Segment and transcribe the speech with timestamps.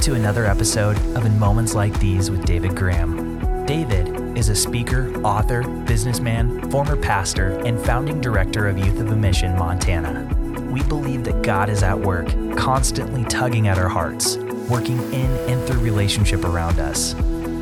[0.00, 3.66] to another episode of In Moments Like These with David Graham.
[3.66, 9.16] David is a speaker, author, businessman, former pastor, and founding director of Youth With A
[9.16, 10.24] Mission, Montana.
[10.72, 14.38] We believe that God is at work, constantly tugging at our hearts,
[14.70, 17.14] working in and through relationship around us.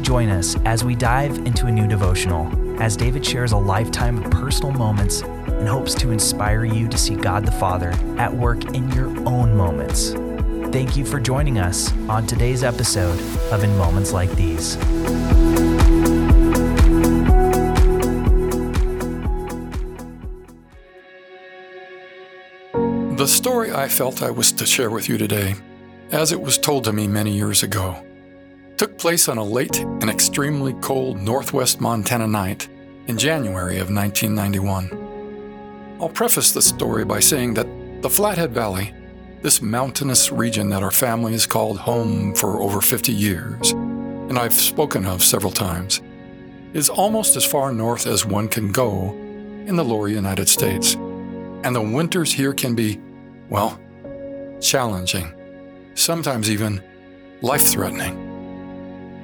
[0.03, 4.31] Join us as we dive into a new devotional as David shares a lifetime of
[4.31, 8.89] personal moments and hopes to inspire you to see God the Father at work in
[8.93, 10.15] your own moments.
[10.71, 13.19] Thank you for joining us on today's episode
[13.51, 14.77] of In Moments Like These.
[23.17, 25.55] The story I felt I was to share with you today,
[26.11, 28.05] as it was told to me many years ago,
[28.77, 32.69] took place on a late and extremely cold northwest Montana night
[33.07, 35.97] in January of 1991.
[35.99, 38.93] I'll preface the story by saying that the Flathead Valley,
[39.43, 44.53] this mountainous region that our family has called home for over 50 years, and I've
[44.53, 46.03] spoken of several times,
[46.75, 49.11] is almost as far north as one can go
[49.67, 50.95] in the lower United States.
[51.65, 53.01] And the winters here can be,
[53.49, 53.81] well,
[54.61, 55.33] challenging,
[55.95, 56.83] sometimes even
[57.41, 58.27] life threatening.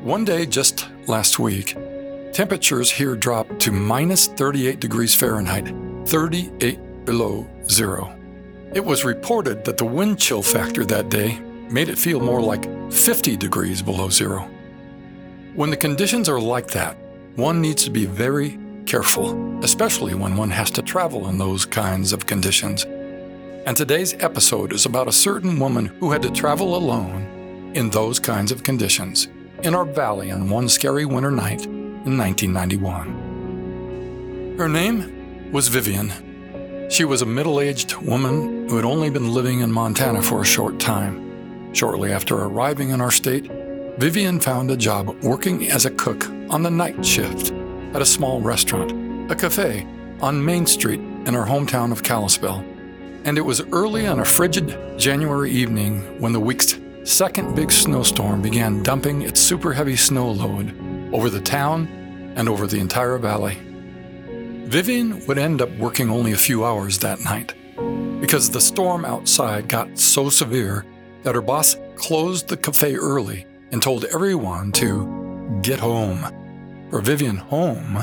[0.04, 1.76] One day just last week,
[2.32, 5.74] temperatures here dropped to minus 38 degrees Fahrenheit,
[6.06, 8.14] 38 below zero.
[8.74, 11.38] It was reported that the wind chill factor that day
[11.70, 14.50] made it feel more like 50 degrees below zero.
[15.54, 16.96] When the conditions are like that,
[17.36, 22.12] one needs to be very careful, especially when one has to travel in those kinds
[22.12, 22.82] of conditions.
[22.82, 28.18] And today's episode is about a certain woman who had to travel alone in those
[28.18, 29.28] kinds of conditions
[29.62, 34.56] in our valley on one scary winter night in 1991.
[34.58, 36.33] Her name was Vivian.
[36.90, 40.44] She was a middle aged woman who had only been living in Montana for a
[40.44, 41.72] short time.
[41.74, 43.50] Shortly after arriving in our state,
[43.98, 47.52] Vivian found a job working as a cook on the night shift
[47.94, 48.92] at a small restaurant,
[49.30, 49.86] a cafe,
[50.20, 52.64] on Main Street in her hometown of Kalispell.
[53.24, 58.42] And it was early on a frigid January evening when the week's second big snowstorm
[58.42, 60.74] began dumping its super heavy snow load
[61.12, 61.88] over the town
[62.36, 63.58] and over the entire valley.
[64.66, 67.54] Vivian would end up working only a few hours that night
[68.20, 70.84] because the storm outside got so severe
[71.22, 76.18] that her boss closed the cafe early and told everyone to get home.
[76.90, 77.98] For Vivian, home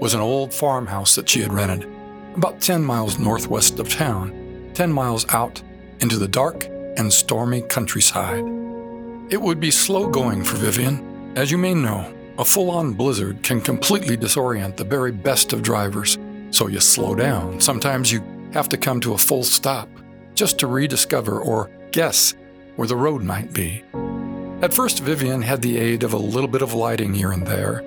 [0.00, 1.88] was an old farmhouse that she had rented
[2.34, 5.62] about 10 miles northwest of town, 10 miles out
[6.00, 6.64] into the dark
[6.96, 8.44] and stormy countryside.
[9.30, 11.36] It would be slow going for Vivian.
[11.36, 12.12] As you may know,
[12.42, 16.18] a full on blizzard can completely disorient the very best of drivers,
[16.50, 17.60] so you slow down.
[17.60, 18.20] Sometimes you
[18.52, 19.88] have to come to a full stop
[20.34, 22.34] just to rediscover or guess
[22.74, 23.84] where the road might be.
[24.60, 27.84] At first, Vivian had the aid of a little bit of lighting here and there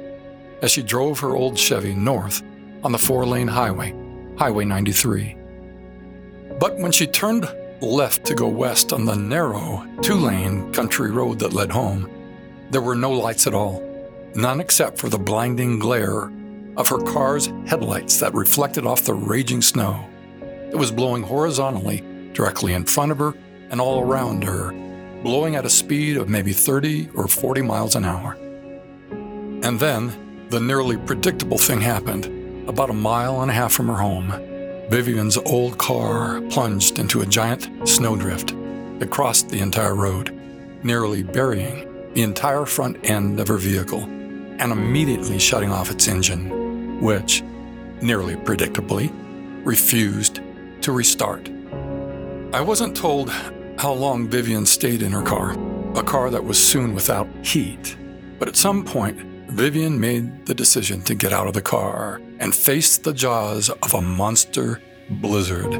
[0.61, 2.41] as she drove her old Chevy north
[2.81, 3.93] on the four lane highway,
[4.37, 5.35] Highway 93.
[6.61, 7.45] But when she turned
[7.81, 12.09] left to go west on the narrow, two lane country road that led home,
[12.71, 13.94] there were no lights at all,
[14.35, 16.31] none except for the blinding glare
[16.77, 20.07] of her car's headlights that reflected off the raging snow.
[20.41, 22.03] It was blowing horizontally
[22.33, 23.33] directly in front of her
[23.69, 24.71] and all around her,
[25.23, 28.33] blowing at a speed of maybe 30 or 40 miles an hour.
[29.63, 32.69] And then, the nearly predictable thing happened.
[32.69, 34.29] About a mile and a half from her home,
[34.89, 38.53] Vivian's old car plunged into a giant snowdrift
[38.99, 40.31] that crossed the entire road,
[40.83, 44.07] nearly burying the entire front end of her vehicle
[44.59, 47.43] and immediately shutting off its engine, which,
[48.01, 49.11] nearly predictably,
[49.65, 50.39] refused
[50.81, 51.49] to restart.
[52.53, 53.29] I wasn't told
[53.77, 55.57] how long Vivian stayed in her car,
[55.95, 57.97] a car that was soon without heat,
[58.39, 62.53] but at some point, Vivian made the decision to get out of the car and
[62.53, 65.73] face the jaws of a monster blizzard,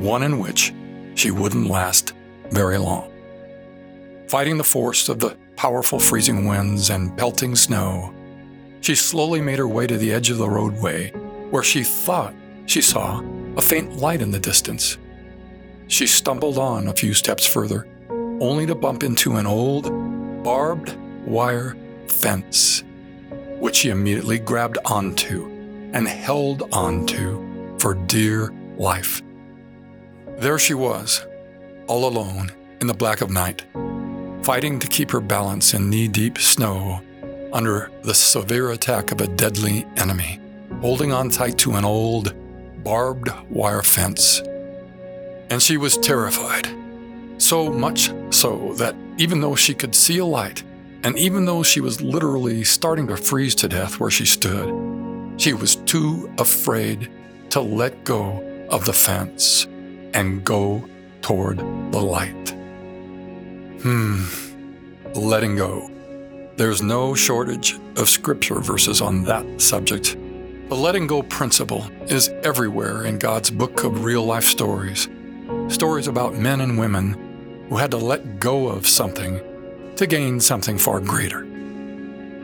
[0.00, 0.72] one in which
[1.14, 2.12] she wouldn't last
[2.50, 3.12] very long.
[4.28, 8.14] Fighting the force of the powerful freezing winds and pelting snow,
[8.80, 11.10] she slowly made her way to the edge of the roadway
[11.50, 12.32] where she thought
[12.66, 13.20] she saw
[13.56, 14.98] a faint light in the distance.
[15.88, 17.88] She stumbled on a few steps further,
[18.40, 19.90] only to bump into an old,
[20.44, 20.96] barbed
[21.26, 21.76] wire
[22.06, 22.84] fence,
[23.58, 25.46] which she immediately grabbed onto
[25.92, 29.22] and held onto for dear life.
[30.36, 31.26] There she was,
[31.88, 33.64] all alone in the black of night,
[34.42, 37.00] fighting to keep her balance in knee deep snow
[37.52, 40.40] under the severe attack of a deadly enemy,
[40.80, 42.34] holding on tight to an old,
[42.84, 44.40] barbed wire fence.
[45.50, 46.68] And she was terrified,
[47.38, 50.62] so much so that even though she could see a light,
[51.02, 54.68] and even though she was literally starting to freeze to death where she stood,
[55.36, 57.10] she was too afraid
[57.50, 59.66] to let go of the fence
[60.12, 60.84] and go
[61.22, 61.58] toward
[61.92, 62.57] the light.
[63.82, 64.24] Hmm,
[65.14, 65.88] letting go.
[66.56, 70.16] There's no shortage of scripture verses on that subject.
[70.68, 75.08] The letting go principle is everywhere in God's book of real life stories.
[75.68, 79.40] Stories about men and women who had to let go of something
[79.94, 81.42] to gain something far greater.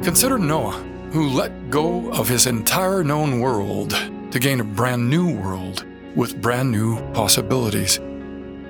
[0.02, 3.90] Consider Noah, who let go of his entire known world
[4.30, 5.84] to gain a brand new world
[6.14, 7.98] with brand new possibilities.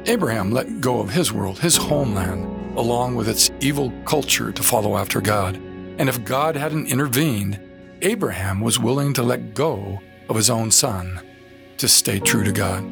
[0.06, 4.96] Abraham let go of his world, his homeland, along with its evil culture to follow
[4.96, 5.56] after God.
[5.98, 7.60] And if God hadn't intervened,
[8.02, 11.20] Abraham was willing to let go of his own son
[11.78, 12.84] to stay true to God.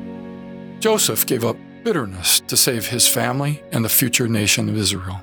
[0.81, 5.21] Joseph gave up bitterness to save his family and the future nation of Israel.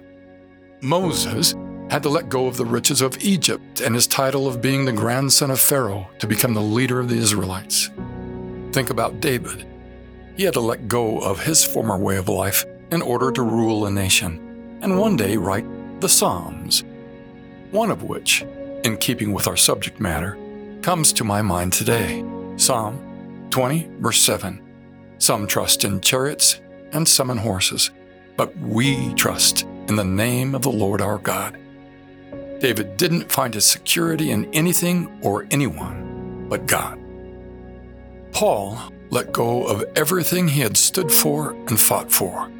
[0.81, 1.55] Moses
[1.89, 4.91] had to let go of the riches of Egypt and his title of being the
[4.91, 7.89] grandson of Pharaoh to become the leader of the Israelites.
[8.71, 9.65] Think about David.
[10.37, 13.85] He had to let go of his former way of life in order to rule
[13.85, 14.48] a nation,
[14.81, 15.65] and one day write
[16.01, 16.83] the Psalms,
[17.71, 18.43] one of which
[18.83, 20.37] in keeping with our subject matter,
[20.81, 22.23] comes to my mind today
[22.57, 24.61] Psalm 20, verse 7.
[25.17, 26.61] Some trust in chariots
[26.91, 27.91] and some in horses,
[28.37, 31.57] but we trust in the name of the Lord our God.
[32.59, 36.99] David didn't find his security in anything or anyone but God.
[38.31, 38.77] Paul
[39.11, 42.51] let go of everything he had stood for and fought for,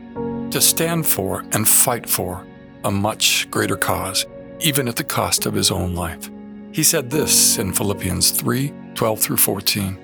[0.52, 2.46] to stand for and fight for
[2.84, 4.26] a much greater cause
[4.60, 6.30] even at the cost of his own life.
[6.72, 9.98] He said this in Philippians 3 12 through 14.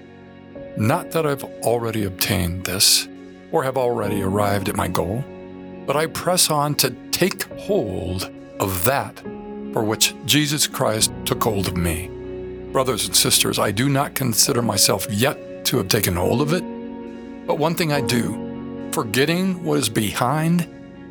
[0.78, 3.08] Not that I've already obtained this
[3.52, 5.24] or have already arrived at my goal,
[5.86, 9.20] but I press on to take hold of that
[9.74, 12.10] for which Jesus Christ took hold of me.
[12.72, 16.64] Brothers and sisters, I do not consider myself yet to have taken hold of it,
[17.46, 18.45] but one thing I do,
[18.96, 20.66] forgetting what is behind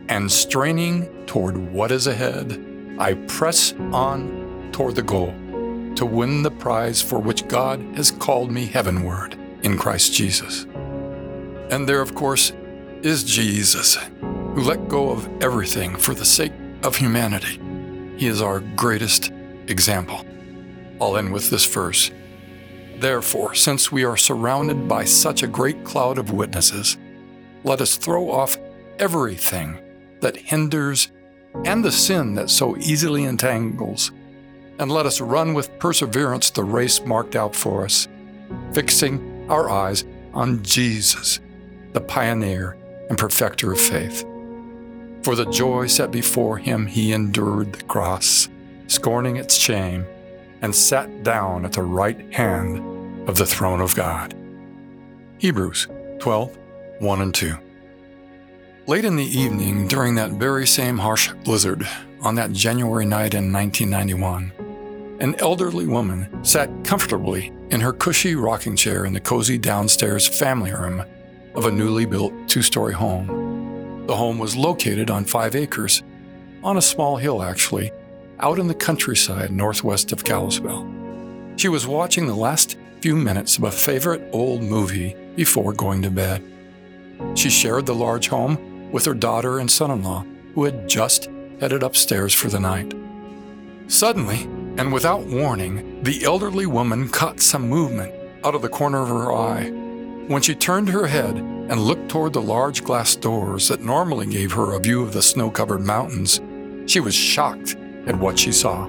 [0.08, 2.58] and straining toward what is ahead.
[2.98, 5.34] I press on toward the goal
[5.96, 10.64] to win the prize for which God has called me heavenward in Christ Jesus.
[11.70, 12.54] And there, of course,
[13.02, 16.54] is Jesus, who let go of everything for the sake
[16.84, 17.60] of humanity.
[18.16, 19.31] He is our greatest
[19.66, 20.25] example.
[21.02, 22.10] I'll end with this verse.
[22.96, 26.96] Therefore, since we are surrounded by such a great cloud of witnesses,
[27.64, 28.58] let us throw off
[28.99, 29.78] everything
[30.20, 31.11] that hinders
[31.64, 34.12] and the sin that so easily entangles,
[34.78, 38.08] and let us run with perseverance the race marked out for us,
[38.72, 41.40] fixing our eyes on Jesus,
[41.93, 42.76] the pioneer
[43.08, 44.25] and perfecter of faith.
[45.22, 48.49] For the joy set before him, he endured the cross,
[48.88, 50.05] scorning its shame,
[50.60, 54.34] and sat down at the right hand of the throne of God.
[55.38, 55.88] Hebrews
[56.19, 56.58] 12
[57.00, 57.56] 1 and 2.
[58.87, 61.88] Late in the evening, during that very same harsh blizzard,
[62.20, 64.52] on that January night in 1991,
[65.20, 70.73] an elderly woman sat comfortably in her cushy rocking chair in the cozy downstairs family
[70.73, 71.05] room
[71.55, 74.06] of a newly built two story home.
[74.06, 76.03] The home was located on five acres,
[76.63, 77.91] on a small hill actually,
[78.41, 80.86] out in the countryside northwest of Kalispell.
[81.56, 86.10] She was watching the last few minutes of a favorite old movie before going to
[86.10, 86.43] bed.
[87.34, 91.28] She shared the large home with her daughter and son in law, who had just
[91.60, 92.94] headed upstairs for the night.
[93.88, 94.42] Suddenly,
[94.76, 98.12] and without warning, the elderly woman caught some movement
[98.44, 99.70] out of the corner of her eye.
[100.26, 104.52] When she turned her head and looked toward the large glass doors that normally gave
[104.52, 106.40] her a view of the snow covered mountains,
[106.86, 108.88] she was shocked at what she saw.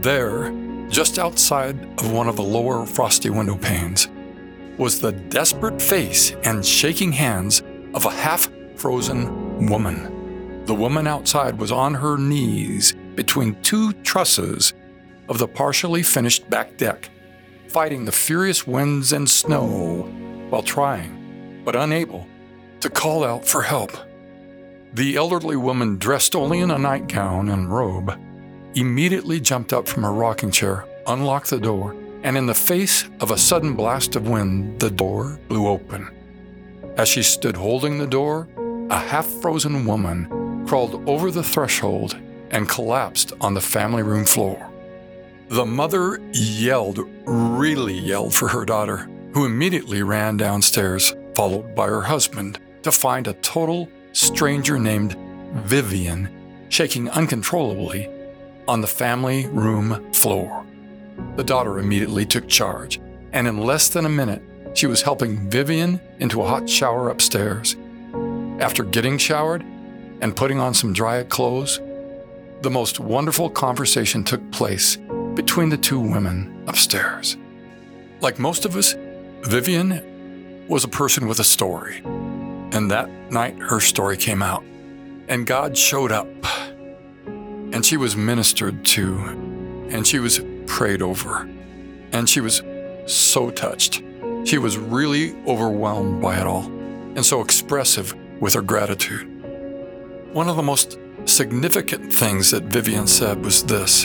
[0.00, 0.52] There,
[0.88, 4.08] just outside of one of the lower frosty window panes,
[4.78, 7.62] was the desperate face and shaking hands
[7.94, 10.64] of a half frozen woman.
[10.66, 14.72] The woman outside was on her knees between two trusses
[15.28, 17.10] of the partially finished back deck,
[17.68, 20.02] fighting the furious winds and snow
[20.50, 22.26] while trying, but unable,
[22.80, 23.92] to call out for help.
[24.94, 28.18] The elderly woman, dressed only in a nightgown and robe,
[28.74, 33.30] immediately jumped up from her rocking chair, unlocked the door, and in the face of
[33.30, 36.10] a sudden blast of wind, the door blew open.
[36.96, 38.48] As she stood holding the door,
[38.90, 42.18] a half frozen woman crawled over the threshold
[42.50, 44.70] and collapsed on the family room floor.
[45.48, 52.02] The mother yelled, really yelled for her daughter, who immediately ran downstairs, followed by her
[52.02, 55.16] husband, to find a total stranger named
[55.52, 56.30] Vivian
[56.70, 58.08] shaking uncontrollably
[58.66, 60.63] on the family room floor.
[61.36, 63.00] The daughter immediately took charge,
[63.32, 64.42] and in less than a minute,
[64.74, 67.76] she was helping Vivian into a hot shower upstairs.
[68.60, 69.64] After getting showered
[70.20, 71.80] and putting on some dry clothes,
[72.62, 74.96] the most wonderful conversation took place
[75.34, 77.36] between the two women upstairs.
[78.20, 78.94] Like most of us,
[79.42, 82.00] Vivian was a person with a story.
[82.04, 84.64] And that night, her story came out.
[85.28, 86.26] And God showed up.
[87.26, 89.16] And she was ministered to.
[89.90, 91.48] And she was prayed over.
[92.12, 92.62] And she was
[93.06, 94.02] so touched.
[94.44, 96.64] She was really overwhelmed by it all
[97.16, 99.30] and so expressive with her gratitude.
[100.32, 104.04] One of the most significant things that Vivian said was this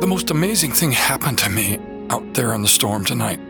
[0.00, 1.78] The most amazing thing happened to me
[2.10, 3.40] out there in the storm tonight.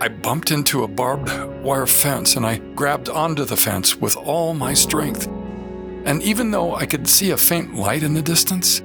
[0.00, 1.30] I bumped into a barbed
[1.62, 5.26] wire fence and I grabbed onto the fence with all my strength.
[6.06, 8.80] And even though I could see a faint light in the distance,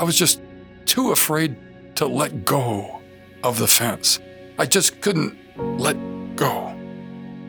[0.00, 0.40] I was just
[0.86, 1.56] too afraid
[1.96, 3.00] to let go
[3.42, 4.18] of the fence.
[4.58, 5.36] I just couldn't
[5.78, 5.96] let
[6.36, 6.74] go.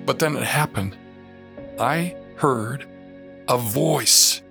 [0.05, 0.97] But then it happened.
[1.79, 2.87] I heard
[3.47, 4.41] a voice.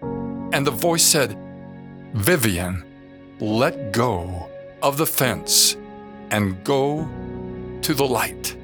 [0.00, 1.38] And the voice said,
[2.14, 2.84] Vivian,
[3.40, 4.50] let go
[4.82, 5.76] of the fence
[6.30, 7.08] and go
[7.82, 8.56] to the light.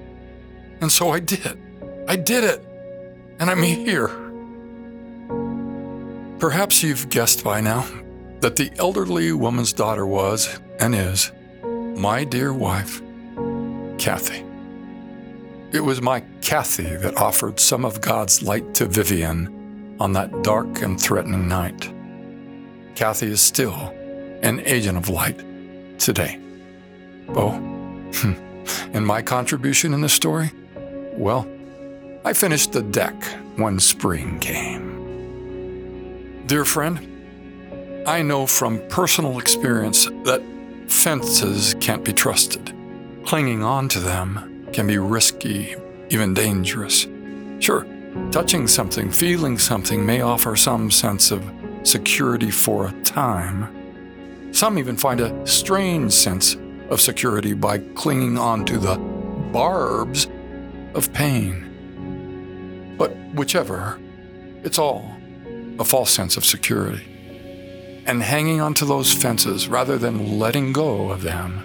[0.81, 1.59] And so I did.
[2.09, 2.65] I did it.
[3.39, 4.09] And I'm here.
[6.39, 7.87] Perhaps you've guessed by now
[8.41, 11.33] that the elderly woman's daughter was, and is,
[11.99, 13.01] my dear wife,
[13.97, 14.45] Kathy.
[15.73, 20.83] It was my Kathy that offered some of God's light to Vivian on that dark
[20.83, 21.91] and threatening night.
[22.97, 23.73] Kathy is still
[24.43, 25.43] an agent of light
[25.99, 26.39] today.
[27.29, 28.35] Oh, hmm.
[28.95, 30.53] and my contribution in the story?
[31.15, 31.49] Well,
[32.27, 33.25] I finished the deck
[33.57, 34.85] when spring came.
[36.47, 40.43] Dear friend, I know from personal experience that
[40.89, 42.73] fences can't be trusted.
[43.25, 45.77] Clinging on to them can be risky,
[46.11, 47.07] even dangerous.
[47.61, 47.87] Sure,
[48.31, 51.43] touching something, feeling something may offer some sense of
[51.83, 54.53] security for a time.
[54.53, 56.57] Some even find a strange sense
[56.91, 58.97] of security by clinging on to the
[59.53, 60.29] barbs
[60.95, 62.95] of pain.
[62.99, 63.99] But whichever,
[64.63, 65.11] it's all
[65.79, 67.14] a false sense of security.
[68.07, 71.65] And hanging onto those fences rather than letting go of them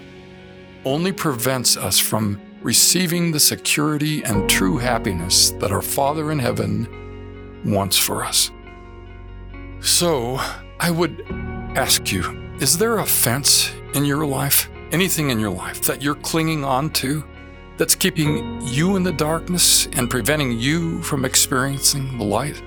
[0.84, 7.62] only prevents us from receiving the security and true happiness that our Father in heaven
[7.64, 8.50] wants for us.
[9.80, 10.38] So,
[10.78, 11.24] I would
[11.76, 16.14] ask you is there a fence in your life, anything in your life that you're
[16.14, 17.24] clinging on to
[17.78, 22.62] that's keeping you in the darkness and preventing you from experiencing the light?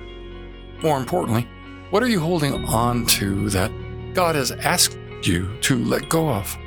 [0.82, 1.48] More importantly,
[1.94, 3.70] what are you holding on to that
[4.14, 6.58] God has asked you to let go of?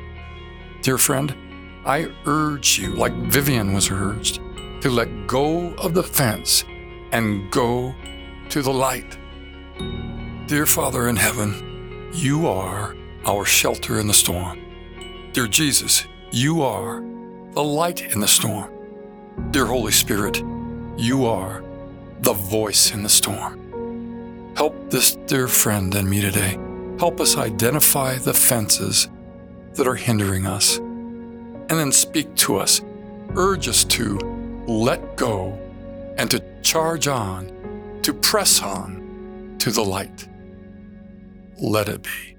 [0.82, 1.36] Dear friend,
[1.86, 4.40] I urge you, like Vivian was urged,
[4.80, 6.64] to let go of the fence
[7.12, 7.94] and go
[8.48, 9.18] to the light.
[10.48, 14.64] Dear Father in heaven, you are our shelter in the storm.
[15.34, 17.02] Dear Jesus, you are
[17.52, 18.72] the light in the storm.
[19.52, 20.38] Dear Holy Spirit,
[20.96, 21.66] you are
[22.22, 23.67] the voice in the storm.
[24.58, 26.58] Help this dear friend and me today.
[27.00, 29.08] Help us identify the fences
[29.76, 30.78] that are hindering us.
[30.78, 32.82] And then speak to us.
[33.36, 34.18] Urge us to
[34.68, 35.58] let go
[36.18, 40.28] and to charge on, to press on to the light
[41.60, 42.36] let it be.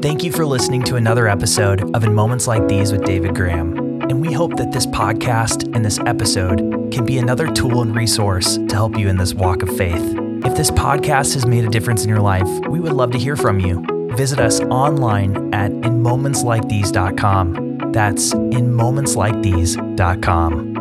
[0.00, 3.85] Thank you for listening to another episode of In Moments Like These with David Graham.
[4.08, 6.58] And we hope that this podcast and this episode
[6.92, 10.14] can be another tool and resource to help you in this walk of faith.
[10.44, 13.36] If this podcast has made a difference in your life, we would love to hear
[13.36, 13.84] from you.
[14.14, 17.92] Visit us online at inmomentslikethese.com.
[17.92, 20.75] That's inmomentslikethese.com.